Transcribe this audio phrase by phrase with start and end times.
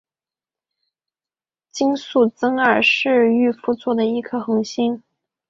[1.77, 5.03] 井宿增二是御夫座的一颗恒星。